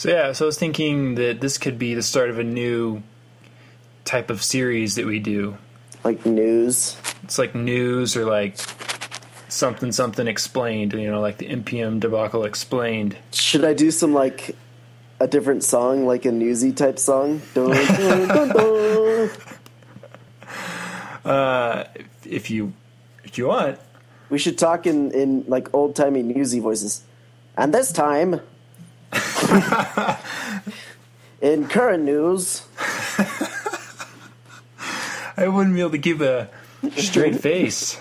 So 0.00 0.08
yeah, 0.08 0.32
so 0.32 0.46
I 0.46 0.48
was 0.48 0.56
thinking 0.56 1.16
that 1.16 1.42
this 1.42 1.58
could 1.58 1.78
be 1.78 1.92
the 1.92 2.02
start 2.02 2.30
of 2.30 2.38
a 2.38 2.42
new 2.42 3.02
type 4.06 4.30
of 4.30 4.42
series 4.42 4.94
that 4.94 5.04
we 5.04 5.18
do. 5.18 5.58
Like 6.02 6.24
news. 6.24 6.96
It's 7.22 7.38
like 7.38 7.54
news 7.54 8.16
or 8.16 8.24
like 8.24 8.56
something 9.50 9.92
something 9.92 10.26
explained, 10.26 10.94
you 10.94 11.10
know, 11.10 11.20
like 11.20 11.36
the 11.36 11.48
NPM 11.50 12.00
debacle 12.00 12.44
explained. 12.44 13.18
Should 13.32 13.62
I 13.62 13.74
do 13.74 13.90
some 13.90 14.14
like 14.14 14.56
a 15.20 15.28
different 15.28 15.64
song, 15.64 16.06
like 16.06 16.24
a 16.24 16.32
newsy 16.32 16.72
type 16.72 16.98
song? 16.98 17.42
Dun, 17.52 17.68
dun, 17.68 18.48
dun. 18.48 19.30
Uh, 21.26 21.84
if 22.24 22.48
you 22.48 22.72
if 23.24 23.36
you 23.36 23.48
want. 23.48 23.78
We 24.30 24.38
should 24.38 24.56
talk 24.56 24.86
in, 24.86 25.10
in 25.10 25.44
like 25.46 25.68
old 25.74 25.94
timey 25.94 26.22
newsy 26.22 26.58
voices. 26.58 27.02
And 27.58 27.74
this 27.74 27.92
time, 27.92 28.40
in 31.40 31.68
current 31.68 32.04
news, 32.04 32.66
I 35.36 35.48
wouldn't 35.48 35.74
be 35.74 35.80
able 35.80 35.90
to 35.90 35.98
keep 35.98 36.20
a 36.20 36.48
straight 36.96 37.40
face. 37.40 38.00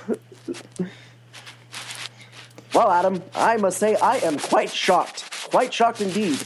well, 2.73 2.91
Adam, 2.91 3.21
I 3.35 3.57
must 3.57 3.77
say 3.77 3.95
I 3.95 4.17
am 4.17 4.37
quite 4.37 4.69
shocked. 4.71 5.49
Quite 5.49 5.73
shocked 5.73 6.01
indeed. 6.01 6.39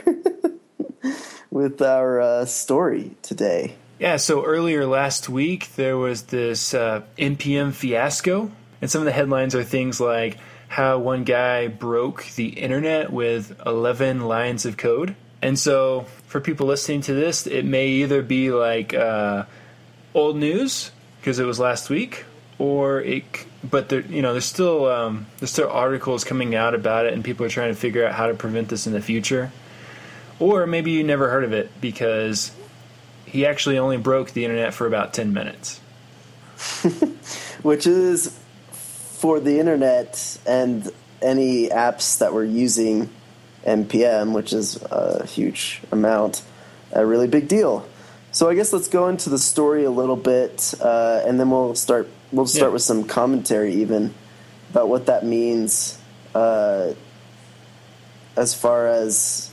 with 1.51 1.81
our 1.81 2.21
uh, 2.21 2.45
story 2.47 3.13
today? 3.23 3.77
Yeah, 3.99 4.17
so 4.17 4.45
earlier 4.45 4.85
last 4.87 5.29
week 5.29 5.75
there 5.77 5.97
was 5.97 6.25
this 6.25 6.75
uh, 6.75 7.03
NPM 7.17 7.73
fiasco, 7.73 8.51
and 8.83 8.91
some 8.91 9.01
of 9.01 9.07
the 9.07 9.13
headlines 9.13 9.55
are 9.55 9.63
things 9.63 10.01
like 10.01 10.37
how 10.67 10.99
one 10.99 11.23
guy 11.23 11.69
broke 11.69 12.27
the 12.35 12.49
internet 12.49 13.13
with 13.13 13.61
11 13.65 14.23
lines 14.23 14.67
of 14.67 14.77
code. 14.77 15.15
And 15.45 15.59
so, 15.59 16.07
for 16.27 16.41
people 16.41 16.67
listening 16.67 17.03
to 17.03 17.13
this, 17.13 17.47
it 17.47 17.67
may 17.67 17.89
either 17.89 18.23
be 18.23 18.51
like 18.51 18.95
uh, 18.95 19.45
old 20.15 20.39
news 20.39 20.91
because 21.21 21.39
it 21.39 21.45
was 21.45 21.61
last 21.61 21.91
week, 21.91 22.25
or 22.59 23.03
it. 23.03 23.25
But 23.63 23.91
there, 23.91 24.01
you 24.01 24.23
know, 24.23 24.33
there's 24.33 24.47
still 24.47 24.91
um, 24.91 25.27
there's 25.39 25.51
still 25.51 25.69
articles 25.69 26.25
coming 26.25 26.55
out 26.55 26.75
about 26.75 27.05
it, 27.05 27.13
and 27.13 27.23
people 27.23 27.45
are 27.45 27.51
trying 27.51 27.75
to 27.75 27.79
figure 27.79 28.07
out 28.07 28.15
how 28.15 28.29
to 28.29 28.33
prevent 28.33 28.71
this 28.71 28.87
in 28.87 28.95
the 28.95 29.03
future. 29.03 29.53
Or 30.39 30.67
maybe 30.67 30.93
you 30.93 31.05
never 31.05 31.29
heard 31.29 31.45
of 31.45 31.53
it 31.53 31.71
because 31.79 32.51
he 33.27 33.45
actually 33.45 33.77
only 33.77 33.99
broke 33.99 34.31
the 34.31 34.47
internet 34.47 34.73
for 34.73 34.87
about 34.87 35.13
10 35.13 35.35
minutes. 35.35 35.79
which 37.63 37.87
is 37.87 38.39
for 38.73 39.41
the 39.41 39.61
internet 39.61 40.39
and 40.47 40.91
any 41.21 41.69
apps 41.69 42.19
that 42.21 42.33
we're 42.33 42.45
using 42.45 43.11
npm 43.65 44.33
which 44.33 44.53
is 44.53 44.81
a 44.91 45.27
huge 45.27 45.81
amount 45.91 46.43
a 46.93 47.05
really 47.05 47.27
big 47.29 47.49
deal 47.49 47.87
so 48.33 48.49
i 48.49 48.55
guess 48.55 48.73
let's 48.73 48.89
go 48.89 49.09
into 49.09 49.31
the 49.31 49.39
story 49.39 49.85
a 49.85 49.91
little 49.91 50.17
bit 50.17 50.75
uh, 50.81 51.23
and 51.27 51.39
then 51.41 51.51
we'll 51.51 51.75
start 51.75 52.09
we'll 52.33 52.47
start 52.47 52.71
Yeah. 52.71 52.75
with 52.75 52.83
some 52.83 53.05
commentary 53.05 53.75
even 53.77 54.13
about 54.71 54.89
what 54.89 55.07
that 55.07 55.25
means 55.25 55.99
uh, 56.35 56.93
as 58.37 58.55
far 58.55 58.89
as 58.89 59.51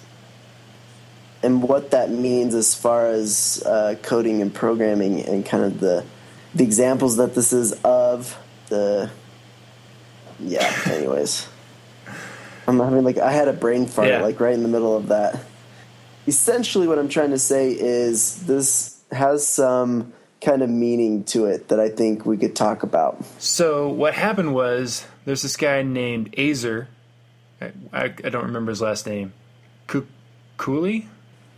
and 1.44 1.64
what 1.64 1.92
that 1.92 2.10
means 2.12 2.54
as 2.54 2.76
far 2.76 3.08
as 3.08 3.64
uh, 3.66 3.96
coding 4.04 4.42
and 4.42 4.54
programming 4.54 5.22
and 5.22 5.46
kind 5.46 5.64
of 5.64 5.80
the 5.80 6.04
the 6.54 6.64
examples 6.64 7.18
that 7.18 7.34
this 7.36 7.54
is 7.54 7.72
of 7.84 8.38
the 8.70 9.10
yeah 10.40 10.76
anyways 10.88 11.48
i'm 12.80 12.80
having 12.90 13.04
like 13.04 13.18
i 13.18 13.32
had 13.32 13.48
a 13.48 13.54
brain 13.54 13.86
fart 13.86 14.08
Yeah. 14.08 14.22
like 14.22 14.40
right 14.40 14.54
in 14.54 14.64
the 14.64 14.70
middle 14.70 14.96
of 14.96 15.08
that 15.10 15.40
essentially 16.28 16.88
what 16.88 16.98
i'm 17.00 17.10
trying 17.10 17.32
to 17.32 17.40
say 17.40 17.72
is 17.72 18.46
this 18.46 19.02
has 19.12 19.46
some 19.46 20.14
kind 20.40 20.62
of 20.62 20.70
meaning 20.70 21.24
to 21.26 21.46
it 21.46 21.68
that 21.70 21.80
i 21.80 21.90
think 21.90 22.26
we 22.26 22.38
could 22.38 22.56
talk 22.56 22.84
about 22.84 23.24
So, 23.40 23.88
what 23.90 24.14
happened 24.14 24.54
was 24.54 25.06
there's 25.26 25.42
this 25.44 25.56
guy 25.58 25.84
named 25.84 26.32
Azer. 26.34 26.88
I, 27.62 27.72
I, 27.94 28.04
I 28.06 28.30
don't 28.30 28.46
remember 28.46 28.72
his 28.72 28.82
last 28.82 29.06
name. 29.06 29.34
Kukuli? 29.88 31.06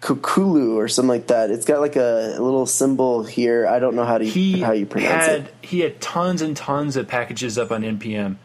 kukulu 0.01 0.75
or 0.75 0.89
something 0.89 1.07
like 1.07 1.27
that 1.27 1.49
it's 1.49 1.63
got 1.63 1.79
like 1.79 1.95
a, 1.95 2.35
little 2.37 2.65
symbol 2.65 3.23
here 3.23 3.65
i 3.65 3.79
don't 3.79 3.95
know 3.95 4.03
how 4.03 4.17
to 4.17 4.25
He 4.25 4.59
how 4.59 4.73
you 4.73 4.85
pronounce 4.85 5.25
had 5.27 5.39
it 5.45 5.53
he 5.61 5.79
had 5.79 6.01
tons 6.01 6.41
and 6.41 6.57
tons 6.57 6.97
of 6.97 7.07
packages 7.07 7.57
up 7.57 7.71
on 7.71 7.83
npm, 7.83 8.35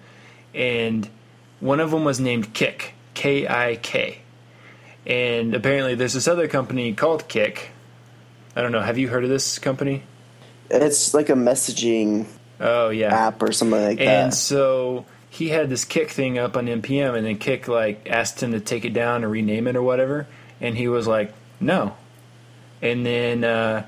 and 0.55 1.09
one 1.61 1.81
of 1.81 1.91
them 1.91 2.05
was 2.05 2.21
named 2.21 2.55
Kik, 2.55 2.95
K 3.15 3.47
I 3.49 3.77
K, 3.77 4.21
and 5.07 5.55
apparently 5.55 5.95
there's 5.95 6.15
this 6.15 6.29
other 6.29 6.49
company 6.49 6.93
called 6.95 7.29
Kik. 7.29 7.71
I 8.57 8.63
don't 8.63 8.73
know. 8.73 8.81
Have 8.81 8.99
you 8.99 9.09
heard 9.09 9.25
of 9.25 9.31
this 9.31 9.59
company? 9.59 10.03
it's 10.71 11.15
like 11.15 11.31
a 11.31 11.35
messaging 11.35 12.27
Oh 12.61 12.91
yeah, 12.91 13.15
app 13.15 13.43
or 13.43 13.53
something 13.53 13.81
like 13.81 14.01
And 14.01 14.09
that 14.09 14.25
And 14.25 14.35
so 14.35 15.07
he 15.31 15.49
had 15.49 15.69
this 15.69 15.85
Kik 15.85 16.11
thing 16.11 16.39
up 16.39 16.57
on 16.57 16.67
npm, 16.67 17.17
and 17.17 17.27
then 17.27 17.39
Kik 17.39 17.69
like 17.69 18.09
asked 18.11 18.43
him 18.43 18.53
to 18.53 18.61
take 18.61 18.85
it 18.85 18.93
down 18.93 19.25
or 19.25 19.29
rename 19.29 19.67
it 19.67 19.77
or 19.77 19.83
whatever, 19.83 20.27
and 20.61 20.77
he 20.77 20.89
was 20.89 21.07
like, 21.07 21.33
no. 21.61 21.95
And 22.83 23.05
then 23.05 23.45
uh, 23.45 23.87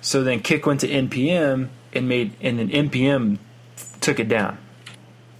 so 0.00 0.22
then 0.22 0.40
Kik 0.40 0.66
went 0.66 0.80
to 0.80 0.88
npm 0.88 1.68
and 1.92 2.08
made 2.08 2.34
and 2.40 2.58
then 2.58 2.68
npm 2.70 3.38
took 4.00 4.20
it 4.20 4.28
down. 4.28 4.58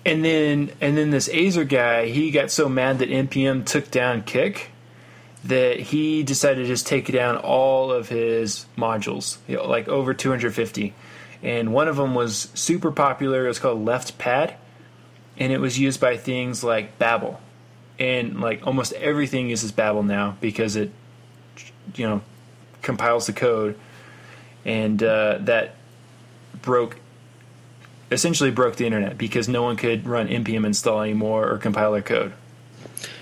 And 0.06 0.24
then 0.24 0.70
and 0.80 0.96
then 0.96 1.10
this 1.10 1.28
Azer 1.28 1.68
guy, 1.68 2.06
he 2.06 2.30
got 2.30 2.52
so 2.52 2.68
mad 2.68 3.00
that 3.00 3.10
npm 3.10 3.66
took 3.66 3.90
down 3.90 4.22
Kik 4.22 4.70
that 5.42 5.80
he 5.80 6.22
decided 6.22 6.62
to 6.62 6.66
just 6.66 6.86
take 6.86 7.10
down 7.10 7.36
all 7.36 7.90
of 7.90 8.08
his 8.08 8.66
modules, 8.78 9.38
you 9.48 9.56
know, 9.56 9.66
like 9.66 9.88
over 9.88 10.14
250. 10.14 10.94
And 11.42 11.72
one 11.72 11.88
of 11.88 11.96
them 11.96 12.14
was 12.14 12.48
super 12.54 12.92
popular. 12.92 13.46
It 13.46 13.48
was 13.48 13.58
called 13.58 13.84
Left 13.84 14.16
Pad, 14.16 14.54
and 15.38 15.52
it 15.52 15.58
was 15.58 15.76
used 15.76 16.00
by 16.00 16.16
things 16.16 16.62
like 16.62 16.98
Babel, 16.98 17.40
and 17.98 18.40
like 18.40 18.64
almost 18.64 18.92
everything 18.92 19.50
uses 19.50 19.72
Babel 19.72 20.04
now 20.04 20.36
because 20.40 20.76
it, 20.76 20.92
you 21.96 22.08
know, 22.08 22.22
compiles 22.82 23.26
the 23.26 23.32
code, 23.32 23.76
and 24.64 25.02
uh, 25.02 25.38
that 25.40 25.74
broke, 26.62 26.96
essentially 28.10 28.50
broke 28.50 28.76
the 28.76 28.86
internet 28.86 29.18
because 29.18 29.48
no 29.48 29.62
one 29.62 29.76
could 29.76 30.06
run 30.06 30.28
npm 30.28 30.64
install 30.64 31.02
anymore 31.02 31.48
or 31.48 31.58
compile 31.58 31.92
their 31.92 32.02
code. 32.02 32.32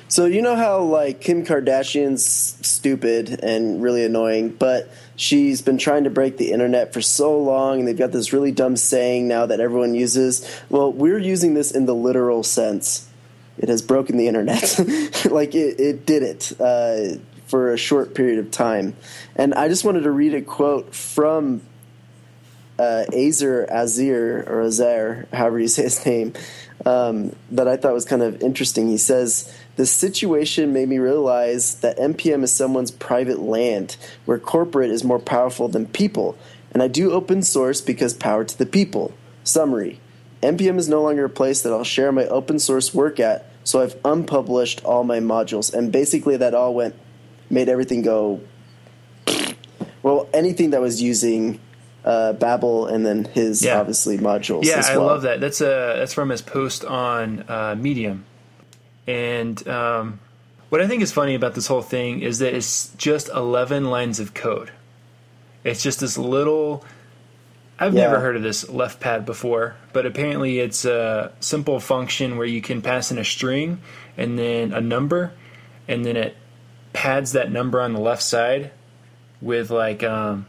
So 0.08 0.26
you 0.26 0.42
know 0.42 0.54
how 0.54 0.82
like 0.82 1.20
Kim 1.20 1.44
Kardashian's 1.44 2.25
stupid 2.25 3.40
and 3.42 3.82
really 3.82 4.04
annoying, 4.04 4.50
but 4.50 4.88
she's 5.16 5.62
been 5.62 5.78
trying 5.78 6.04
to 6.04 6.10
break 6.10 6.36
the 6.36 6.52
internet 6.52 6.92
for 6.92 7.00
so 7.00 7.36
long, 7.36 7.81
and 7.81 7.88
they've 7.88 7.96
got 7.96 8.12
this 8.12 8.32
really 8.32 8.52
dumb 8.52 8.76
saying 8.76 9.26
now 9.26 9.46
that 9.46 9.60
everyone 9.60 9.94
uses. 9.94 10.48
Well, 10.69 10.92
we're 10.92 11.19
using 11.19 11.54
this 11.54 11.72
in 11.72 11.86
the 11.86 11.94
literal 11.94 12.42
sense. 12.42 13.08
It 13.58 13.69
has 13.69 13.82
broken 13.82 14.16
the 14.16 14.28
internet, 14.28 14.78
like 15.31 15.54
it, 15.54 15.81
it 15.81 16.06
did 16.06 16.22
it 16.22 16.52
uh, 16.60 17.19
for 17.46 17.72
a 17.72 17.76
short 17.76 18.14
period 18.14 18.38
of 18.38 18.50
time. 18.50 18.94
And 19.34 19.54
I 19.54 19.69
just 19.69 19.84
wanted 19.84 20.02
to 20.02 20.10
read 20.10 20.34
a 20.34 20.42
quote 20.42 20.94
from 20.94 21.62
uh, 22.79 23.05
Azer 23.12 23.71
Azir 23.71 24.49
or 24.49 24.65
Azer, 24.65 25.32
however 25.32 25.61
you 25.61 25.69
say 25.69 25.85
his 25.85 26.05
name, 26.05 26.32
um, 26.85 27.35
that 27.50 27.69
I 27.69 27.76
thought 27.76 27.94
was 27.94 28.05
kind 28.05 28.23
of 28.23 28.43
interesting. 28.43 28.88
He 28.88 28.99
says, 28.99 29.53
This 29.76 29.91
situation 29.91 30.73
made 30.73 30.88
me 30.88 30.99
realize 30.99 31.76
that 31.76 31.99
NPM 31.99 32.43
is 32.43 32.53
someone's 32.53 32.91
private 32.91 33.38
land, 33.38 33.97
where 34.25 34.38
corporate 34.38 34.91
is 34.91 35.05
more 35.05 35.19
powerful 35.19 35.69
than 35.69 35.87
people. 35.87 36.37
And 36.73 36.82
I 36.82 36.88
do 36.88 37.12
open 37.12 37.43
source 37.43 37.81
because 37.81 38.12
power 38.12 38.44
to 38.44 38.59
the 38.59 38.67
people. 38.67 39.15
Summary 39.44 40.00
NPM 40.44 40.77
is 40.77 40.88
no 40.88 41.00
longer 41.03 41.25
a 41.25 41.31
place 41.31 41.62
that 41.62 41.73
I'll 41.73 41.85
share 41.85 42.12
my 42.12 42.27
open 42.27 42.59
source 42.59 42.93
work 42.93 43.19
at, 43.19 43.50
so 43.65 43.81
I've 43.81 43.97
unpublished 44.05 44.85
all 44.85 45.03
my 45.03 45.19
modules. 45.19 45.73
And 45.73 45.91
basically, 45.91 46.37
that 46.37 46.55
all 46.55 46.75
went, 46.75 46.94
made 47.49 47.69
everything 47.69 48.03
go. 48.03 48.41
Well, 50.03 50.29
anything 50.35 50.69
that 50.73 50.82
was 50.82 51.00
using 51.00 51.61
uh, 52.05 52.33
Babel 52.35 52.87
and 52.87 53.05
then 53.06 53.25
his 53.25 53.62
Yeah. 53.65 53.81
obviously 53.81 54.19
modules. 54.19 54.65
Yeah, 54.65 54.79
as 54.79 54.91
I 54.91 54.97
love 54.97 55.23
that. 55.23 55.41
That's 55.41 55.61
uh 55.61 55.95
that's 55.99 56.12
from 56.15 56.29
his 56.29 56.43
post 56.43 56.85
on 56.85 57.45
uh, 57.49 57.75
Medium, 57.79 58.25
and 59.06 59.67
um, 59.69 60.21
what 60.69 60.81
I 60.81 60.87
think 60.87 61.03
is 61.03 61.12
funny 61.12 61.35
about 61.35 61.55
this 61.55 61.67
whole 61.67 61.83
thing 61.83 62.21
is 62.21 62.39
that 62.41 62.55
it's 62.55 62.89
just 62.97 63.29
eleven 63.31 63.85
lines 63.87 64.21
of 64.21 64.35
code. 64.35 64.71
It's 65.62 65.83
just 65.83 66.01
this 66.01 66.19
little. 66.19 66.85
I've 67.79 67.93
Yeah. 67.95 68.03
never 68.03 68.21
heard 68.21 68.37
of 68.37 68.43
this 68.43 68.69
left 68.69 69.01
pad 69.01 69.27
before, 69.27 69.75
but 69.93 70.06
apparently 70.06 70.61
it's 70.61 70.85
a 70.85 71.33
simple 71.41 71.81
function 71.81 72.37
where 72.37 72.47
you 72.47 72.62
can 72.62 72.81
pass 72.83 73.11
in 73.11 73.19
a 73.19 73.25
string 73.25 73.79
and 74.17 74.39
then 74.39 74.73
a 74.73 74.81
number, 74.81 75.33
and 75.89 76.05
then 76.05 76.17
it 76.17 76.37
pads 76.93 77.33
that 77.33 77.51
number 77.51 77.81
on 77.81 77.93
the 77.93 77.99
left 77.99 78.23
side 78.23 78.71
with 79.43 79.71
like 79.71 80.05
um, 80.05 80.47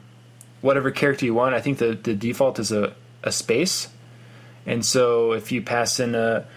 whatever 0.66 0.90
character 0.90 1.26
you 1.26 1.34
want. 1.34 1.54
I 1.54 1.62
think 1.62 1.78
the, 1.78 1.94
the 1.94 2.16
default 2.16 2.58
is 2.60 2.72
a, 2.72 2.96
a 3.24 3.32
space. 3.32 3.88
And 4.66 4.84
so 4.84 5.34
if 5.34 5.52
you 5.52 5.62
pass 5.62 6.00
in 6.00 6.16
a, 6.16 6.48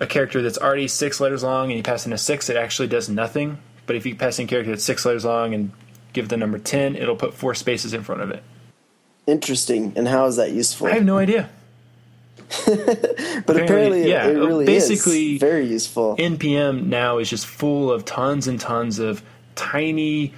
a 0.00 0.06
character 0.06 0.40
that's 0.40 0.56
already 0.56 0.88
six 0.88 1.20
letters 1.20 1.42
long 1.44 1.70
and 1.70 1.76
you 1.76 1.82
pass 1.82 2.06
in 2.06 2.12
a 2.14 2.18
six, 2.18 2.48
it 2.48 2.56
actually 2.56 2.88
does 2.88 3.10
nothing. 3.10 3.58
But 3.84 3.96
if 3.96 4.06
you 4.06 4.16
pass 4.16 4.38
in 4.38 4.46
a 4.46 4.48
character 4.48 4.72
that's 4.72 4.84
six 4.84 5.04
letters 5.04 5.26
long 5.26 5.52
and 5.52 5.70
give 6.14 6.30
the 6.30 6.38
number 6.38 6.58
10, 6.58 6.96
it'll 6.96 7.14
put 7.14 7.34
four 7.34 7.54
spaces 7.54 7.92
in 7.92 8.02
front 8.02 8.22
of 8.22 8.30
it. 8.30 8.42
Interesting. 9.26 9.92
And 9.96 10.08
how 10.08 10.24
is 10.26 10.36
that 10.36 10.52
useful? 10.52 10.86
I 10.86 10.92
have 10.92 11.04
no 11.04 11.18
idea. 11.18 11.50
but 12.66 13.60
apparently, 13.60 14.08
yeah, 14.08 14.28
it 14.28 14.34
really 14.34 14.64
basically, 14.64 15.34
is 15.34 15.40
very 15.40 15.66
useful. 15.66 16.16
NPM 16.16 16.86
now 16.86 17.18
is 17.18 17.28
just 17.28 17.44
full 17.44 17.90
of 17.90 18.04
tons 18.04 18.46
and 18.46 18.60
tons 18.60 18.98
of 19.00 19.22
tiny, 19.56 20.32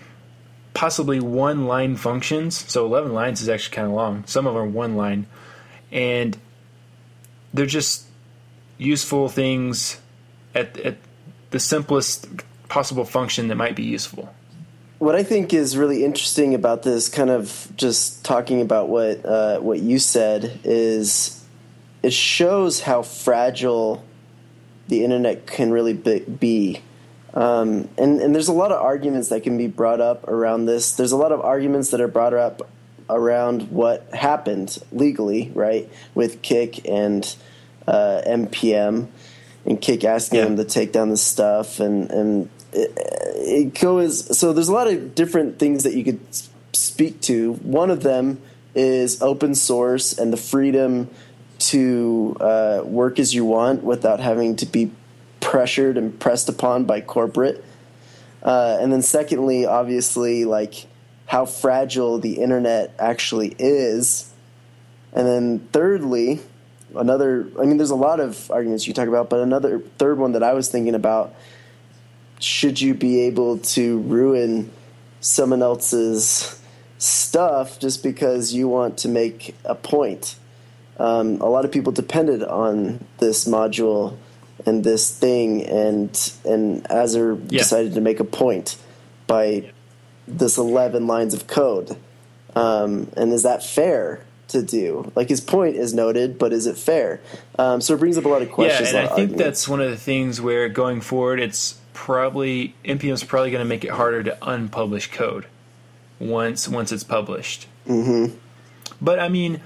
possibly 0.79 1.19
one 1.19 1.67
line 1.67 1.97
functions. 1.97 2.65
So 2.71 2.87
11 2.87 3.13
lines 3.13 3.43
is 3.43 3.49
actually 3.49 3.75
kind 3.75 3.89
of 3.89 3.95
long. 3.95 4.25
Some 4.27 4.47
of 4.47 4.55
them 4.55 4.63
are 4.63 4.67
one 4.69 4.95
line. 4.95 5.27
And 5.91 6.39
they're 7.53 7.67
just 7.67 8.07
useful 8.77 9.29
things 9.29 10.01
at, 10.55 10.79
at 10.79 10.99
the 11.51 11.59
simplest 11.59 12.29
possible 12.69 13.05
function 13.05 13.49
that 13.49 13.57
might 13.57 13.75
be 13.75 13.83
useful. 13.83 14.33
what 15.01 15.17
I 15.17 15.25
think 15.25 15.53
is 15.53 15.77
really 15.77 16.05
interesting 16.05 16.55
about 16.55 16.85
this, 16.85 17.09
kind 17.09 17.31
of 17.31 17.73
just 17.75 18.25
talking 18.25 18.61
about 18.61 18.89
what 18.89 19.27
uh, 19.27 19.59
what 19.59 19.81
you 19.81 19.99
said, 19.99 20.61
is 20.63 21.45
it 22.05 22.13
shows 22.13 22.83
how 22.83 23.03
fragile 23.03 24.05
the 24.87 25.03
internet 25.03 25.49
can 25.49 25.73
really 25.73 25.93
be. 25.93 26.83
Um, 27.35 27.89
and 27.99 28.21
and 28.21 28.35
there's 28.35 28.49
a 28.49 28.53
lot 28.53 28.73
of 28.73 28.81
arguments 28.81 29.29
that 29.29 29.43
can 29.43 29.59
be 29.59 29.67
brought 29.67 30.01
up 30.01 30.27
around 30.29 30.67
this. 30.67 30.93
There's 30.93 31.13
a 31.13 31.17
lot 31.17 31.33
of 31.33 31.41
arguments 31.41 31.91
that 31.91 32.01
are 32.01 32.09
brought 32.09 32.35
up 32.35 32.69
around 33.11 33.71
what 33.71 34.09
happened 34.13 34.79
legally, 34.93 35.51
right, 35.55 35.89
with 36.15 36.43
Kik 36.43 36.89
and 36.89 37.37
uh, 37.87 38.23
NPM, 38.27 39.09
and 39.67 39.81
Kik 39.81 40.05
asking 40.05 40.39
Yeah. 40.39 40.45
them 40.47 40.57
to 40.57 40.65
take 40.65 40.93
down 40.93 41.11
the 41.11 41.17
stuff, 41.17 41.81
and 41.81 42.11
and 42.11 42.49
it, 42.73 42.93
it 42.97 43.81
goes. 43.81 44.37
So 44.37 44.53
there's 44.53 44.69
a 44.69 44.75
lot 44.75 44.89
of 44.89 45.15
different 45.15 45.59
things 45.59 45.85
that 45.85 45.95
you 45.95 46.05
could 46.05 46.21
speak 46.73 47.21
to. 47.23 47.55
One 47.55 47.91
of 47.91 48.03
them 48.03 48.41
is 48.75 49.21
open 49.23 49.55
source 49.55 50.17
and 50.17 50.33
the 50.33 50.37
freedom 50.37 51.09
to 51.59 52.37
uh, 52.41 52.83
work 52.85 53.19
as 53.19 53.35
you 53.35 53.45
want 53.45 53.83
without 53.83 54.21
having 54.21 54.55
to 54.57 54.67
be 54.67 54.91
pressured 55.41 55.97
and 55.97 56.19
pressed 56.19 56.49
upon 56.49 56.85
by 56.85 57.01
corporate. 57.01 57.65
Uh, 58.43 58.79
and 58.81 58.93
then 58.93 59.03
secondly, 59.03 59.67
obviously, 59.67 60.45
like 60.45 60.87
how 61.27 61.45
fragile 61.45 62.19
the 62.19 62.35
internet 62.35 62.95
actually 62.99 63.55
is. 63.59 64.33
And 65.13 65.27
then 65.27 65.59
thirdly, 65.73 66.41
another 66.95 67.49
I 67.59 67.65
mean 67.65 67.77
there's 67.77 67.91
a 67.91 67.97
lot 67.97 68.21
of 68.21 68.51
arguments 68.51 68.87
you 68.87 68.95
talk 68.95 69.09
about, 69.09 69.29
but 69.31 69.41
another 69.41 69.81
third 69.99 70.19
one 70.19 70.33
that 70.33 70.43
I 70.43 70.55
was 70.55 70.69
thinking 70.69 70.95
about 70.95 71.35
should 72.41 72.81
you 72.81 72.95
be 72.95 73.23
able 73.23 73.59
to 73.59 73.99
ruin 73.99 74.71
someone 75.21 75.63
else's 75.63 76.61
stuff 76.99 77.79
just 77.79 78.03
because 78.03 78.55
you 78.55 78.69
want 78.69 78.99
to 78.99 79.09
make 79.09 79.55
a 79.65 79.75
point? 79.75 80.37
Um, 80.99 81.41
a 81.41 81.49
lot 81.49 81.65
of 81.65 81.73
people 81.73 81.93
depended 81.93 82.43
on 82.43 83.05
this 83.19 83.47
module 83.47 84.17
and 84.67 84.85
this 84.85 85.11
thing, 85.11 85.65
and 85.65 86.11
and 86.45 86.85
Azer 86.85 87.39
Yeah. 87.51 87.59
decided 87.59 87.95
to 87.95 88.01
make 88.01 88.21
a 88.21 88.25
point 88.25 88.77
by 89.27 89.71
this 90.27 90.59
11 90.59 91.07
lines 91.07 91.35
of 91.35 91.47
code. 91.47 91.97
Um, 92.57 93.09
and 93.17 93.33
is 93.33 93.43
that 93.45 93.65
fair 93.65 94.25
to 94.49 94.63
do? 94.63 95.13
Like 95.15 95.29
his 95.29 95.41
point 95.41 95.77
is 95.77 95.95
noted, 95.95 96.39
but 96.39 96.53
is 96.53 96.67
it 96.67 96.77
fair? 96.77 97.21
Um, 97.59 97.81
so 97.81 97.95
it 97.95 98.01
brings 98.01 98.19
up 98.19 98.25
a 98.25 98.29
lot 98.29 98.43
of 98.43 98.51
questions. 98.51 98.93
yeah, 98.93 99.01
and 99.01 99.09
I 99.11 99.15
think 99.15 99.37
that's 99.37 99.69
one 99.69 99.81
of 99.81 99.91
the 99.91 99.97
things 99.97 100.41
where 100.41 100.69
going 100.69 101.01
forward, 101.01 101.41
it's 101.41 101.79
probably 101.93 102.75
NPM 102.85 103.13
is 103.13 103.25
probably 103.25 103.51
going 103.51 103.63
to 103.65 103.69
make 103.69 103.85
it 103.85 103.91
harder 103.91 104.23
to 104.25 104.37
unpublish 104.43 105.11
code 105.13 105.47
once 106.19 106.69
once 106.69 106.91
it's 106.93 107.05
published. 107.05 107.67
Mm-hmm. 107.87 108.35
But 109.01 109.21
I 109.21 109.29
mean, 109.29 109.61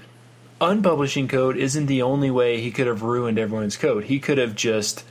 unpublishing 0.63 1.27
code 1.27 1.57
isn't 1.57 1.85
the 1.85 2.01
only 2.01 2.31
way 2.31 2.61
he 2.61 2.71
could 2.71 2.87
have 2.87 3.01
ruined 3.01 3.37
everyone's 3.39 3.77
code. 3.77 4.05
He 4.05 4.19
could 4.19 4.37
have 4.37 4.55
just 4.55 5.03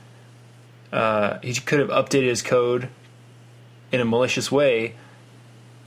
uh, 0.91 1.39
he 1.41 1.53
could 1.55 1.79
have 1.79 1.89
updated 1.89 2.27
his 2.27 2.41
code 2.41 2.89
in 3.91 3.99
a 3.99 4.05
malicious 4.05 4.51
way 4.51 4.95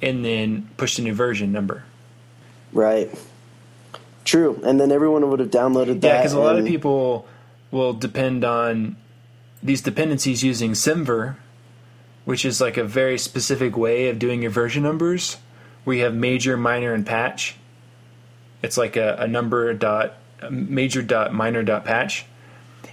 and 0.03 0.25
then 0.25 0.69
pushed 0.77 0.99
a 0.99 1.03
new 1.03 1.15
version 1.15 1.53
number. 1.53 1.85
right. 2.73 3.11
True, 4.25 4.61
and 4.65 4.81
then 4.81 4.91
everyone 4.91 5.31
would 5.31 5.39
have 5.39 5.53
downloaded 5.53 6.01
that. 6.01 6.09
Yeah, 6.09 6.19
because 6.19 6.33
a 6.33 6.41
lot 6.41 6.59
of 6.59 6.67
people 6.67 7.29
will 7.71 7.93
depend 7.93 8.45
on 8.45 8.97
these 9.63 9.81
dependencies 9.81 10.43
using 10.43 10.73
SemVer, 10.73 11.37
which 12.25 12.45
is 12.45 12.61
like 12.61 12.77
a 12.77 12.83
very 12.83 13.19
specific 13.19 13.77
way 13.77 14.09
of 14.09 14.19
doing 14.19 14.43
your 14.43 14.51
version 14.51 14.83
numbers, 14.83 15.37
where 15.85 15.97
you 15.97 16.03
have 16.03 16.13
major, 16.13 16.57
minor, 16.57 16.93
and 16.93 17.07
patch. 17.07 17.55
It's 18.67 18.77
like 18.77 18.97
a, 18.97 19.17
a 19.21 19.29
number 19.29 19.73
dot 19.75 20.15
major 20.51 21.03
dot 21.03 21.33
minor 21.33 21.63
dot 21.63 21.85
patch, 21.85 22.27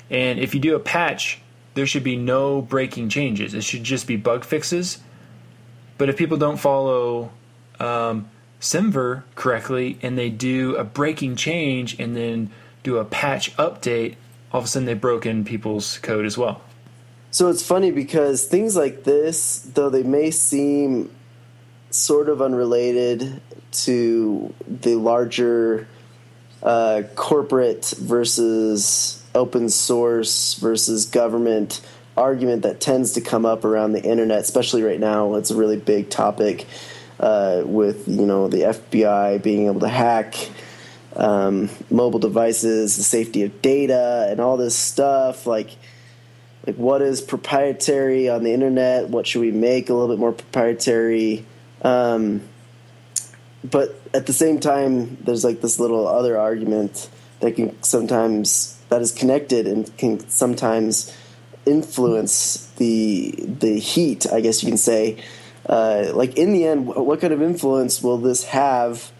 and 0.09 0.39
if 0.39 0.53
you 0.53 0.61
do 0.61 0.75
a 0.75 0.79
patch, 0.79 1.41
there 1.73 1.87
should 1.87 2.03
be 2.03 2.15
no 2.15 2.61
breaking 2.61 3.09
changes. 3.09 3.53
It 3.53 3.63
should 3.63 3.83
just 3.83 4.05
be 4.07 4.15
bug 4.15 4.45
fixes. 4.45 4.99
But 5.97 6.09
if 6.09 6.17
people 6.17 6.37
don't 6.37 6.57
follow 6.57 7.31
um, 7.79 8.29
SemVer 8.61 9.23
correctly 9.35 9.97
and 10.01 10.17
they 10.17 10.29
do 10.29 10.75
a 10.75 10.83
breaking 10.83 11.35
change 11.35 11.99
and 11.99 12.15
then 12.15 12.51
do 12.83 12.97
a 12.97 13.05
patch 13.05 13.55
update, 13.57 14.15
all 14.51 14.59
of 14.59 14.65
a 14.65 14.67
sudden 14.67 14.85
they've 14.85 14.99
broken 14.99 15.43
people's 15.43 15.97
code 15.99 16.25
as 16.25 16.37
well. 16.37 16.61
So 17.31 17.49
it's 17.49 17.65
funny 17.65 17.91
because 17.91 18.45
things 18.45 18.75
like 18.75 19.03
this, 19.05 19.59
though 19.73 19.89
they 19.89 20.03
may 20.03 20.29
seem 20.29 21.09
sort 21.93 22.29
of 22.29 22.41
unrelated 22.41 23.41
to 23.71 24.53
the 24.67 24.95
larger 24.95 25.87
uh, 26.61 27.03
corporate 27.15 27.93
versus 27.97 29.23
open 29.35 29.69
source 29.69 30.55
versus 30.55 31.05
government 31.05 31.81
argument 32.15 32.63
that 32.63 32.79
tends 32.79 33.13
to 33.13 33.21
come 33.21 33.45
up 33.45 33.65
around 33.65 33.91
the 33.93 34.03
internet, 34.03 34.39
especially 34.39 34.83
right 34.83 34.99
now. 34.99 35.35
It's 35.35 35.51
a 35.51 35.55
really 35.55 35.77
big 35.77 36.09
topic 36.09 36.67
uh, 37.19 37.63
with 37.65 38.07
you 38.07 38.25
know 38.25 38.47
the 38.47 38.61
FBI 38.61 39.41
being 39.41 39.67
able 39.67 39.81
to 39.81 39.87
hack 39.87 40.35
um, 41.15 41.69
mobile 41.89 42.19
devices, 42.19 42.97
the 42.97 43.03
safety 43.03 43.43
of 43.43 43.61
data, 43.61 44.27
and 44.29 44.39
all 44.39 44.57
this 44.57 44.75
stuff. 44.75 45.45
Like 45.45 45.71
like 46.65 46.75
what 46.75 47.01
is 47.01 47.21
proprietary 47.21 48.29
on 48.29 48.43
the 48.43 48.53
internet 48.53 49.09
what 49.09 49.27
should 49.27 49.41
we 49.41 49.51
make 49.51 49.89
a 49.89 49.93
little 49.93 50.07
bit 50.15 50.19
more 50.19 50.31
proprietary 50.31 51.45
um, 51.83 52.41
but 53.63 53.99
at 54.13 54.25
the 54.25 54.33
same 54.33 54.59
time 54.59 55.17
there's 55.21 55.43
like 55.43 55.61
this 55.61 55.79
little 55.79 56.07
other 56.07 56.37
argument 56.37 57.09
that 57.39 57.55
can 57.55 57.81
sometimes 57.83 58.79
that 58.89 59.01
is 59.01 59.11
connected 59.11 59.67
and 59.67 59.95
can 59.97 60.19
sometimes 60.29 61.15
influence 61.65 62.67
the 62.77 63.31
the 63.59 63.79
heat 63.79 64.31
i 64.31 64.41
guess 64.41 64.63
you 64.63 64.69
can 64.69 64.77
say. 64.77 65.21
Uh, 65.65 66.11
like 66.13 66.37
in 66.37 66.51
the 66.51 66.65
end 66.65 66.85
what 66.85 67.21
kind 67.21 67.31
of 67.31 67.41
influence 67.41 68.03
will 68.03 68.17
this 68.17 68.43
have 68.43 69.13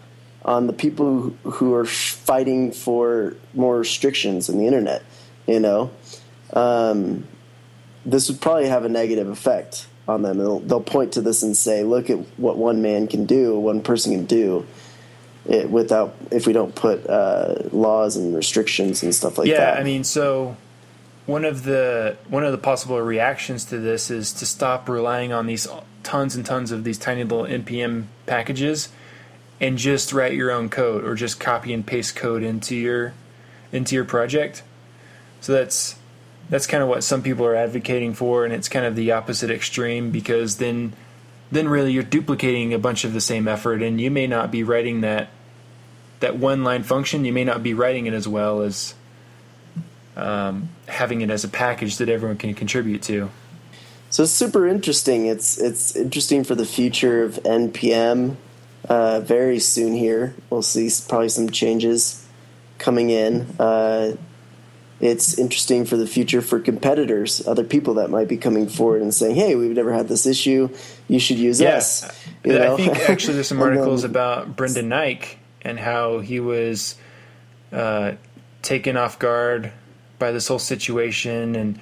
on 0.44 0.66
the 0.66 0.74
people 0.74 1.06
who, 1.06 1.50
who 1.52 1.72
are 1.72 1.86
fighting 1.86 2.70
for 2.70 3.34
more 3.54 3.78
restrictions 3.78 4.50
in 4.50 4.58
the 4.58 4.66
internet 4.66 5.02
you 5.46 5.60
know? 5.60 5.90
Um, 6.52 7.26
this 8.04 8.28
would 8.28 8.40
probably 8.40 8.68
have 8.68 8.84
a 8.84 8.88
negative 8.88 9.28
effect 9.28 9.86
on 10.06 10.22
them. 10.22 10.38
They'll, 10.38 10.60
they'll 10.60 10.80
point 10.80 11.12
to 11.12 11.20
this 11.20 11.42
and 11.42 11.56
say, 11.56 11.84
"Look 11.84 12.10
at 12.10 12.18
what 12.38 12.56
one 12.56 12.82
man 12.82 13.06
can 13.06 13.26
do, 13.26 13.58
one 13.58 13.82
person 13.82 14.12
can 14.12 14.26
do." 14.26 14.66
It, 15.46 15.70
without 15.70 16.14
if 16.30 16.46
we 16.46 16.54
don't 16.54 16.74
put 16.74 17.06
uh, 17.06 17.54
laws 17.70 18.16
and 18.16 18.34
restrictions 18.34 19.02
and 19.02 19.14
stuff 19.14 19.36
like 19.36 19.46
yeah, 19.46 19.58
that. 19.58 19.74
Yeah, 19.74 19.80
I 19.80 19.84
mean, 19.84 20.02
so 20.02 20.56
one 21.26 21.44
of 21.44 21.64
the 21.64 22.16
one 22.28 22.44
of 22.44 22.52
the 22.52 22.58
possible 22.58 23.00
reactions 23.00 23.64
to 23.66 23.78
this 23.78 24.10
is 24.10 24.32
to 24.34 24.46
stop 24.46 24.88
relying 24.88 25.32
on 25.32 25.46
these 25.46 25.66
tons 26.02 26.34
and 26.34 26.44
tons 26.44 26.70
of 26.70 26.84
these 26.84 26.98
tiny 26.98 27.24
little 27.24 27.46
npm 27.46 28.04
packages 28.26 28.90
and 29.60 29.78
just 29.78 30.12
write 30.12 30.34
your 30.34 30.50
own 30.50 30.68
code 30.68 31.04
or 31.04 31.14
just 31.14 31.40
copy 31.40 31.72
and 31.72 31.86
paste 31.86 32.16
code 32.16 32.42
into 32.42 32.76
your 32.76 33.14
into 33.72 33.94
your 33.94 34.04
project. 34.04 34.62
So 35.40 35.52
that's 35.52 35.96
that's 36.48 36.66
kind 36.66 36.82
of 36.82 36.88
what 36.88 37.02
some 37.04 37.22
people 37.22 37.46
are 37.46 37.54
advocating 37.54 38.14
for, 38.14 38.44
and 38.44 38.52
it's 38.52 38.68
kind 38.68 38.84
of 38.84 38.96
the 38.96 39.12
opposite 39.12 39.50
extreme 39.50 40.10
because 40.10 40.58
then 40.58 40.92
then 41.50 41.68
really 41.68 41.92
you're 41.92 42.02
duplicating 42.02 42.74
a 42.74 42.78
bunch 42.78 43.04
of 43.04 43.12
the 43.12 43.20
same 43.20 43.46
effort, 43.48 43.82
and 43.82 44.00
you 44.00 44.10
may 44.10 44.26
not 44.26 44.50
be 44.50 44.62
writing 44.62 45.00
that 45.02 45.28
that 46.20 46.36
one 46.36 46.64
line 46.64 46.82
function. 46.82 47.24
You 47.24 47.32
may 47.32 47.44
not 47.44 47.62
be 47.62 47.74
writing 47.74 48.06
it 48.06 48.14
as 48.14 48.26
well 48.26 48.62
as 48.62 48.94
um, 50.16 50.68
having 50.86 51.20
it 51.20 51.30
as 51.30 51.44
a 51.44 51.48
package 51.48 51.96
that 51.98 52.08
everyone 52.08 52.36
can 52.36 52.54
contribute 52.54 53.02
to. 53.02 53.30
So 54.10 54.22
it's 54.22 54.32
super 54.32 54.66
interesting. 54.66 55.26
It's 55.26 55.58
it's 55.58 55.96
interesting 55.96 56.44
for 56.44 56.54
the 56.54 56.66
future 56.66 57.24
of 57.24 57.34
npm. 57.42 58.36
Uh, 58.88 59.20
very 59.20 59.58
soon 59.58 59.94
here, 59.94 60.34
we'll 60.50 60.62
see 60.62 60.90
probably 61.08 61.30
some 61.30 61.48
changes 61.50 62.24
coming 62.78 63.08
in. 63.08 63.46
Uh, 63.58 64.12
it's 65.00 65.38
interesting 65.38 65.84
for 65.84 65.96
the 65.96 66.06
future 66.06 66.40
for 66.40 66.60
competitors, 66.60 67.46
other 67.46 67.64
people 67.64 67.94
that 67.94 68.10
might 68.10 68.28
be 68.28 68.36
coming 68.36 68.68
forward 68.68 69.02
and 69.02 69.12
saying, 69.12 69.34
"Hey, 69.36 69.54
we've 69.54 69.74
never 69.76 69.92
had 69.92 70.08
this 70.08 70.24
issue. 70.26 70.68
You 71.08 71.18
should 71.18 71.38
use 71.38 71.60
Yeah. 71.60 71.76
us." 71.76 72.10
You 72.44 72.52
know? 72.58 72.74
I 72.74 72.76
think 72.76 72.96
actually 73.10 73.34
there's 73.34 73.48
some 73.48 73.60
And 73.60 73.70
then- 73.72 73.78
articles 73.78 74.04
about 74.04 74.56
Brendan 74.56 74.90
Eich 74.90 75.36
and 75.62 75.78
how 75.80 76.20
he 76.20 76.40
was 76.40 76.94
uh, 77.72 78.12
taken 78.62 78.96
off 78.96 79.18
guard 79.18 79.72
by 80.18 80.30
this 80.30 80.46
whole 80.48 80.58
situation, 80.60 81.56
and 81.56 81.80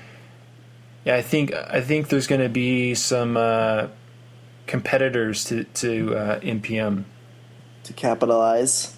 yeah, 1.05 1.17
I 1.17 1.23
think 1.23 1.53
I 1.55 1.81
think 1.83 2.09
there's 2.09 2.27
going 2.27 2.41
to 2.41 2.49
be 2.49 2.95
some 2.95 3.37
uh, 3.37 3.89
competitors 4.67 5.45
to 5.47 5.65
to 5.65 6.17
uh, 6.17 6.41
npm. 6.41 7.05
to 7.85 7.93
capitalize 7.93 8.97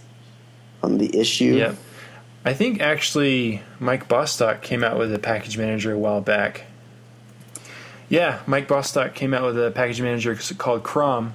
on 0.82 0.98
the 0.98 1.18
issue. 1.18 1.56
Yep. 1.56 1.76
I 2.44 2.52
think 2.52 2.80
actually 2.80 3.62
Mike 3.80 4.06
Bostock 4.06 4.62
came 4.62 4.84
out 4.84 4.98
with 4.98 5.12
a 5.14 5.18
package 5.18 5.56
manager 5.56 5.92
a 5.92 5.98
while 5.98 6.20
back. 6.20 6.64
Yeah, 8.08 8.40
Mike 8.46 8.68
Bostock 8.68 9.14
came 9.14 9.32
out 9.32 9.44
with 9.44 9.58
a 9.58 9.70
package 9.70 10.02
manager 10.02 10.36
called 10.58 10.82
Crom, 10.82 11.34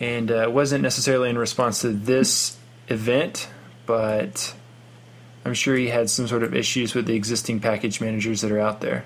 and 0.00 0.30
uh, 0.30 0.48
wasn't 0.52 0.82
necessarily 0.82 1.30
in 1.30 1.38
response 1.38 1.80
to 1.82 1.90
this 1.90 2.56
event, 2.88 3.48
but 3.86 4.54
I'm 5.44 5.54
sure 5.54 5.76
he 5.76 5.88
had 5.88 6.10
some 6.10 6.26
sort 6.26 6.42
of 6.42 6.54
issues 6.54 6.94
with 6.94 7.06
the 7.06 7.14
existing 7.14 7.60
package 7.60 8.00
managers 8.00 8.40
that 8.40 8.50
are 8.50 8.60
out 8.60 8.80
there. 8.80 9.04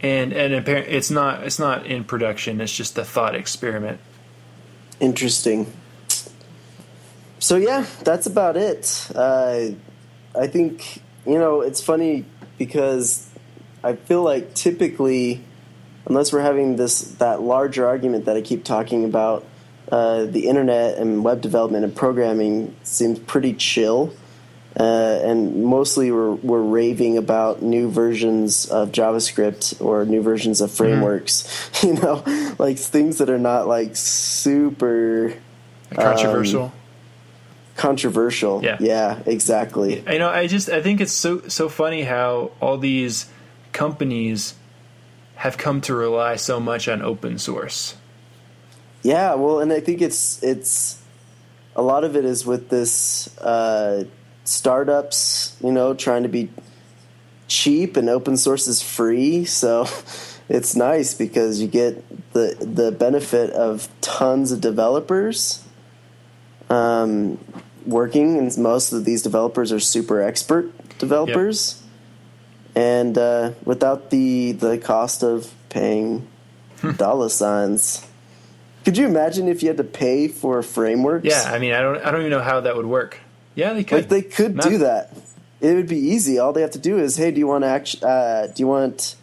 And 0.00 0.32
and 0.32 0.54
apparently 0.54 0.94
it's 0.94 1.10
not 1.10 1.42
it's 1.42 1.58
not 1.58 1.86
in 1.86 2.04
production. 2.04 2.60
It's 2.60 2.72
just 2.72 2.96
a 2.98 3.04
thought 3.04 3.34
experiment. 3.34 3.98
Interesting. 5.00 5.72
So 7.48 7.56
yeah, 7.56 7.86
that's 8.04 8.26
about 8.26 8.58
it. 8.58 9.08
Uh, 9.14 9.68
I 10.38 10.46
think 10.48 11.00
you 11.24 11.38
know 11.38 11.62
it's 11.62 11.82
funny 11.82 12.26
because 12.58 13.26
I 13.82 13.96
feel 13.96 14.22
like 14.22 14.52
typically, 14.52 15.42
unless 16.04 16.30
we're 16.30 16.42
having 16.42 16.76
this 16.76 17.00
that 17.20 17.40
larger 17.40 17.88
argument 17.88 18.26
that 18.26 18.36
I 18.36 18.42
keep 18.42 18.64
talking 18.64 19.06
about, 19.06 19.46
uh, 19.90 20.26
the 20.26 20.46
internet 20.46 20.98
and 20.98 21.24
web 21.24 21.40
development 21.40 21.86
and 21.86 21.96
programming 21.96 22.76
seems 22.82 23.18
pretty 23.18 23.54
chill. 23.54 24.12
Uh, 24.78 25.18
and 25.24 25.64
mostly 25.64 26.12
we're, 26.12 26.32
we're 26.32 26.60
raving 26.60 27.16
about 27.16 27.62
new 27.62 27.90
versions 27.90 28.66
of 28.66 28.92
JavaScript 28.92 29.80
or 29.80 30.04
new 30.04 30.20
versions 30.20 30.60
of 30.60 30.70
frameworks, 30.70 31.70
you 31.82 31.94
know, 31.94 32.22
like 32.58 32.76
things 32.76 33.16
that 33.18 33.30
are 33.30 33.38
not 33.38 33.66
like 33.66 33.96
super 33.96 35.32
Controversial. 35.94 36.74
Controversial. 37.78 38.62
Yeah. 38.62 38.76
yeah, 38.80 39.22
exactly. 39.24 40.00
You 40.00 40.18
know, 40.18 40.28
I 40.28 40.46
just 40.48 40.68
I 40.68 40.82
think 40.82 41.00
it's 41.00 41.12
so 41.12 41.48
so 41.48 41.70
funny 41.70 42.02
how 42.02 42.50
all 42.60 42.76
these 42.76 43.30
companies 43.72 44.54
have 45.36 45.56
come 45.56 45.80
to 45.82 45.94
rely 45.94 46.36
so 46.36 46.60
much 46.60 46.88
on 46.88 47.00
open 47.00 47.38
source. 47.38 47.96
Yeah, 49.02 49.34
well, 49.34 49.60
and 49.60 49.72
I 49.72 49.80
think 49.80 50.02
it's 50.02 50.42
it's 50.42 51.00
a 51.76 51.82
lot 51.82 52.02
of 52.02 52.16
it 52.16 52.24
is 52.24 52.44
with 52.44 52.68
this 52.68 53.38
uh, 53.38 54.04
startups, 54.42 55.56
you 55.62 55.70
know, 55.70 55.94
trying 55.94 56.24
to 56.24 56.28
be 56.28 56.50
cheap 57.46 57.96
and 57.96 58.10
open 58.10 58.36
source 58.36 58.66
is 58.66 58.82
free, 58.82 59.44
so 59.44 59.86
it's 60.48 60.74
nice 60.74 61.14
because 61.14 61.62
you 61.62 61.68
get 61.68 62.32
the 62.32 62.56
the 62.60 62.90
benefit 62.90 63.50
of 63.50 63.88
tons 64.00 64.50
of 64.50 64.60
developers 64.60 65.64
um, 66.70 67.38
working, 67.88 68.38
and 68.38 68.56
most 68.58 68.92
of 68.92 69.04
these 69.04 69.22
developers 69.22 69.72
are 69.72 69.80
super 69.80 70.20
expert 70.20 70.70
developers, 70.98 71.82
and 72.74 73.16
uh, 73.16 73.52
without 73.64 74.10
the 74.10 74.52
the 74.52 74.78
cost 74.78 75.22
of 75.22 75.52
paying 75.68 76.26
dollar 76.96 77.28
signs. 77.28 78.04
Could 78.84 78.96
you 78.96 79.06
imagine 79.06 79.48
if 79.48 79.62
you 79.62 79.68
had 79.68 79.76
to 79.78 79.84
pay 79.84 80.28
for 80.28 80.62
frameworks? 80.62 81.26
Yeah, 81.26 81.42
I 81.46 81.58
mean, 81.58 81.72
I 81.74 81.80
don't 81.80 81.98
I 82.04 82.10
don't 82.10 82.20
even 82.20 82.30
know 82.30 82.40
how 82.42 82.60
that 82.60 82.76
would 82.76 82.86
work. 82.86 83.18
Yeah, 83.54 83.72
they 83.72 83.84
could. 83.84 83.96
like 84.02 84.08
they 84.08 84.22
could 84.22 84.54
Not- 84.56 84.68
do 84.68 84.78
that. 84.78 85.16
It 85.60 85.74
would 85.74 85.88
be 85.88 85.98
easy. 85.98 86.38
All 86.38 86.52
they 86.52 86.60
have 86.60 86.70
to 86.70 86.78
do 86.78 86.98
is, 86.98 87.16
hey, 87.16 87.32
do 87.32 87.40
you 87.40 87.48
want 87.48 87.64
act- 87.64 88.00
uh, 88.02 88.46
do 88.46 88.62
you 88.62 88.68
want 88.68 89.16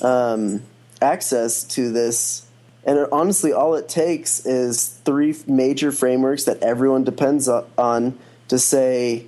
um, 0.00 0.62
access 1.02 1.64
to 1.64 1.90
this? 1.90 2.46
And 2.84 2.98
it, 2.98 3.08
honestly, 3.12 3.52
all 3.52 3.74
it 3.74 3.88
takes 3.88 4.44
is 4.46 4.88
three 5.04 5.36
major 5.46 5.92
frameworks 5.92 6.44
that 6.44 6.62
everyone 6.62 7.04
depends 7.04 7.48
on 7.48 8.18
to 8.48 8.58
say 8.58 9.26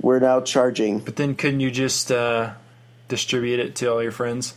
we're 0.00 0.20
now 0.20 0.40
charging. 0.40 0.98
But 0.98 1.16
then 1.16 1.34
couldn't 1.34 1.60
you 1.60 1.70
just 1.70 2.12
uh, 2.12 2.52
distribute 3.08 3.60
it 3.60 3.76
to 3.76 3.92
all 3.92 4.02
your 4.02 4.12
friends? 4.12 4.54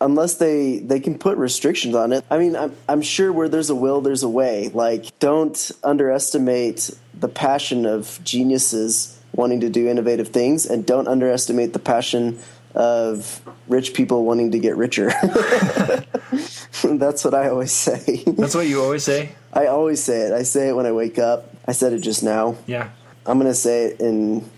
unless 0.00 0.34
they 0.34 0.78
they 0.78 1.00
can 1.00 1.18
put 1.18 1.38
restrictions 1.38 1.94
on 1.94 2.12
it. 2.12 2.24
I 2.30 2.38
mean, 2.38 2.56
I'm 2.56 2.76
I'm 2.88 3.02
sure 3.02 3.32
where 3.32 3.48
there's 3.48 3.70
a 3.70 3.74
will, 3.74 4.00
there's 4.00 4.22
a 4.22 4.28
way. 4.28 4.68
Like, 4.68 5.18
don't 5.18 5.70
underestimate 5.82 6.90
the 7.14 7.28
passion 7.28 7.86
of 7.86 8.20
geniuses 8.22 9.18
wanting 9.32 9.60
to 9.60 9.70
do 9.70 9.88
innovative 9.88 10.28
things, 10.28 10.66
and 10.66 10.86
don't 10.86 11.08
underestimate 11.08 11.72
the 11.72 11.78
passion 11.78 12.38
of 12.74 13.40
rich 13.68 13.94
people 13.94 14.24
wanting 14.24 14.50
to 14.52 14.58
get 14.58 14.76
richer. 14.76 15.12
That's 16.84 17.24
what 17.24 17.34
I 17.34 17.48
always 17.48 17.72
say. 17.72 18.22
That's 18.26 18.54
what 18.54 18.66
you 18.66 18.82
always 18.82 19.04
say. 19.04 19.30
I 19.52 19.66
always 19.66 20.02
say 20.02 20.22
it. 20.22 20.32
I 20.32 20.42
say 20.42 20.68
it 20.68 20.76
when 20.76 20.86
I 20.86 20.92
wake 20.92 21.18
up. 21.18 21.50
I 21.66 21.72
said 21.72 21.92
it 21.92 22.00
just 22.00 22.22
now. 22.22 22.56
Yeah. 22.66 22.90
I'm 23.24 23.38
gonna 23.38 23.54
say 23.54 23.86
it 23.86 24.00
in 24.00 24.48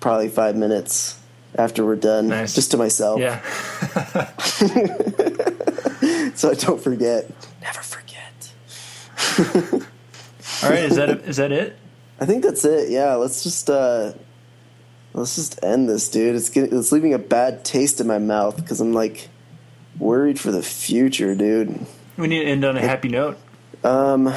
probably 0.00 0.28
five 0.28 0.56
minutes 0.56 1.18
after 1.54 1.84
we're 1.84 1.96
done, 1.96 2.28
Nice. 2.28 2.54
just 2.54 2.72
to 2.72 2.76
myself. 2.76 3.20
Yeah. 3.20 3.40
so 6.34 6.50
I 6.50 6.54
don't 6.54 6.82
forget. 6.82 7.30
Never 7.62 7.80
forget. 7.80 8.52
All 10.62 10.70
right. 10.70 10.84
Is 10.84 10.96
that 10.96 11.10
is 11.26 11.36
that 11.36 11.52
it? 11.52 11.76
I 12.20 12.26
think 12.26 12.42
that's 12.42 12.64
it. 12.64 12.90
Yeah, 12.90 13.14
let's 13.14 13.42
just 13.42 13.70
uh 13.70 14.12
let's 15.14 15.36
just 15.36 15.62
end 15.62 15.88
this, 15.88 16.08
dude. 16.08 16.36
It's 16.36 16.50
getting, 16.50 16.76
it's 16.76 16.92
leaving 16.92 17.14
a 17.14 17.18
bad 17.18 17.64
taste 17.64 18.00
in 18.00 18.06
my 18.06 18.18
mouth 18.18 18.56
because 18.56 18.80
I'm 18.80 18.92
like 18.92 19.28
worried 19.98 20.38
for 20.40 20.50
the 20.52 20.62
future, 20.62 21.34
dude. 21.34 21.86
We 22.16 22.26
need 22.28 22.40
to 22.44 22.46
end 22.50 22.64
on 22.64 22.76
a 22.76 22.80
happy 22.80 23.08
note. 23.08 23.38
Um, 23.84 24.32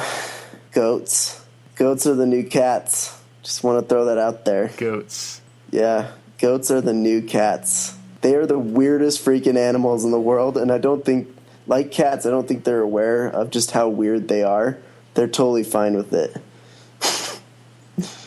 goats. 0.72 1.44
Goats 1.76 2.06
are 2.06 2.14
the 2.14 2.26
new 2.26 2.44
cats. 2.44 3.18
Just 3.42 3.64
want 3.64 3.82
to 3.82 3.88
throw 3.88 4.04
that 4.06 4.18
out 4.18 4.44
there. 4.44 4.68
Goats. 4.76 5.40
Yeah, 5.70 6.12
goats 6.38 6.70
are 6.70 6.80
the 6.80 6.92
new 6.92 7.22
cats. 7.22 7.96
They 8.20 8.34
are 8.36 8.46
the 8.46 8.58
weirdest 8.58 9.24
freaking 9.24 9.56
animals 9.56 10.04
in 10.04 10.12
the 10.12 10.20
world, 10.20 10.56
and 10.56 10.70
I 10.70 10.78
don't 10.78 11.04
think, 11.04 11.28
like 11.66 11.90
cats, 11.90 12.24
I 12.26 12.30
don't 12.30 12.46
think 12.46 12.62
they're 12.64 12.80
aware 12.82 13.26
of 13.26 13.50
just 13.50 13.72
how 13.72 13.88
weird 13.88 14.28
they 14.28 14.44
are. 14.44 14.78
They're 15.14 15.26
totally 15.26 15.64
fine 15.64 15.96
with 15.96 16.12
it. 16.12 16.36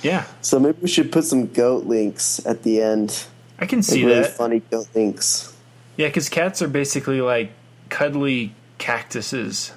Yeah, 0.04 0.25
So 0.42 0.60
maybe 0.60 0.77
we 0.82 0.88
should 0.88 1.12
put 1.12 1.24
some 1.25 1.48
goat 1.48 1.86
links 1.86 2.46
at 2.46 2.62
the 2.62 2.82
end. 2.82 3.25
I 3.58 3.65
can 3.65 3.80
Like 3.80 3.86
see 3.86 4.06
really 4.06 4.22
that. 4.22 4.34
funny 4.38 4.60
goat 4.70 4.88
links. 4.94 5.54
Yeah, 5.97 6.07
because 6.07 6.29
cats 6.29 6.61
are 6.61 6.67
basically 6.67 7.21
like 7.21 7.51
cuddly 7.89 8.53
cactuses. 8.77 9.73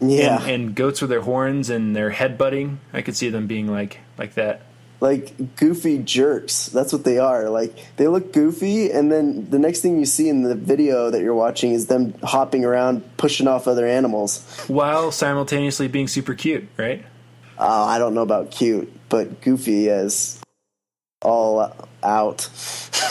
Yeah, 0.00 0.42
And, 0.42 0.50
and 0.50 0.74
goats 0.74 1.00
with 1.00 1.10
their 1.10 1.20
horns 1.20 1.68
and 1.68 1.94
their 1.94 2.10
head 2.10 2.38
butting. 2.38 2.80
I 2.92 3.02
could 3.02 3.16
see 3.16 3.28
them 3.28 3.46
being 3.46 3.70
like 3.70 3.98
like 4.16 4.34
that. 4.34 4.62
like 5.00 5.56
goofy 5.56 5.98
jerks. 5.98 6.66
That's 6.66 6.92
what 6.92 7.04
they 7.04 7.18
are. 7.18 7.50
Like 7.50 7.76
they 7.96 8.08
look 8.08 8.32
goofy, 8.32 8.90
and 8.90 9.12
then 9.12 9.50
the 9.50 9.58
next 9.58 9.80
thing 9.82 9.98
you 9.98 10.06
see 10.06 10.28
in 10.28 10.42
the 10.42 10.54
video 10.54 11.10
that 11.10 11.20
you're 11.20 11.34
watching 11.34 11.72
is 11.72 11.86
them 11.86 12.14
hopping 12.22 12.64
around, 12.64 13.02
pushing 13.18 13.46
off 13.46 13.68
other 13.68 13.86
animals. 13.86 14.42
While 14.68 15.12
simultaneously 15.12 15.86
being 15.88 16.08
super 16.08 16.34
cute, 16.34 16.66
right? 16.78 17.04
Uh, 17.58 17.84
I 17.84 17.98
don't 17.98 18.14
know 18.14 18.22
about 18.22 18.50
cute, 18.50 18.90
but 19.10 19.42
goofy 19.42 19.88
is 19.88 20.40
all 21.20 21.76
out. 22.02 22.48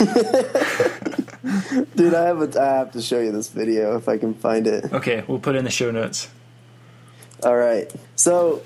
Dude, 1.96 2.14
I 2.14 2.24
have 2.24 2.42
a, 2.56 2.60
I 2.60 2.64
have 2.78 2.92
to 2.92 3.00
show 3.02 3.18
you 3.20 3.32
this 3.32 3.48
video 3.48 3.96
if 3.96 4.08
I 4.08 4.18
can 4.18 4.34
find 4.34 4.66
it. 4.66 4.92
Okay, 4.92 5.24
we'll 5.26 5.38
put 5.38 5.54
it 5.54 5.58
in 5.58 5.64
the 5.64 5.70
show 5.70 5.90
notes. 5.90 6.28
All 7.42 7.56
right. 7.56 7.90
So, 8.16 8.62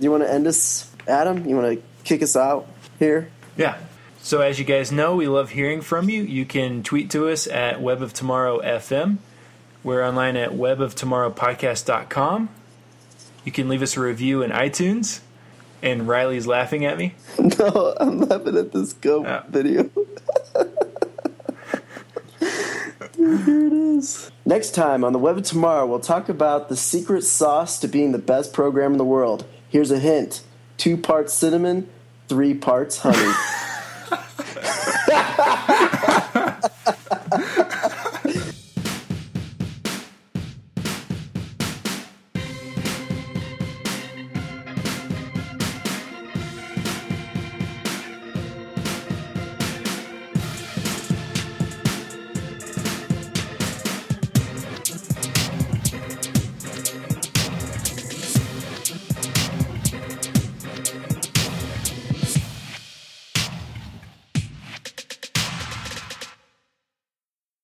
you 0.00 0.10
want 0.10 0.24
to 0.24 0.32
end 0.32 0.46
us, 0.46 0.90
Adam? 1.06 1.46
You 1.48 1.56
want 1.56 1.78
to 1.78 1.82
kick 2.04 2.22
us 2.22 2.34
out 2.36 2.66
here? 2.98 3.30
Yeah. 3.56 3.78
So 4.20 4.40
as 4.40 4.58
you 4.58 4.64
guys 4.64 4.90
know, 4.92 5.14
we 5.16 5.26
love 5.28 5.50
hearing 5.50 5.80
from 5.80 6.08
you. 6.10 6.22
You 6.22 6.44
can 6.44 6.82
tweet 6.82 7.10
to 7.12 7.28
us 7.28 7.46
at 7.46 7.80
Web 7.80 8.02
of 8.02 8.12
Tomorrow 8.12 8.60
FM. 8.60 9.18
We're 9.84 10.02
online 10.06 10.36
at 10.36 10.50
weboftomorrowpodcast.com. 10.50 12.48
You 13.44 13.52
can 13.52 13.68
leave 13.68 13.80
us 13.82 13.96
a 13.96 14.00
review 14.00 14.42
in 14.42 14.50
iTunes. 14.50 15.20
And 15.80 16.08
Riley's 16.08 16.46
laughing 16.46 16.84
at 16.84 16.98
me. 16.98 17.14
No, 17.58 17.94
I'm 18.00 18.20
laughing 18.20 18.56
at 18.58 18.72
this 18.72 18.92
goat 18.94 19.26
Oh. 19.26 19.42
video. 19.48 19.88
Here 23.36 23.66
it 23.66 23.72
is. 23.74 24.30
Next 24.46 24.70
time 24.70 25.04
on 25.04 25.12
the 25.12 25.18
Web 25.18 25.36
of 25.36 25.42
Tomorrow, 25.42 25.86
we'll 25.86 26.00
talk 26.00 26.30
about 26.30 26.70
the 26.70 26.76
secret 26.76 27.24
sauce 27.24 27.78
to 27.80 27.88
being 27.88 28.12
the 28.12 28.18
best 28.18 28.54
program 28.54 28.92
in 28.92 28.98
the 28.98 29.04
world. 29.04 29.44
Here's 29.68 29.90
a 29.90 29.98
hint 29.98 30.42
two 30.78 30.96
parts 30.96 31.34
cinnamon, 31.34 31.90
three 32.28 32.54
parts 32.54 32.98
honey. 32.98 33.34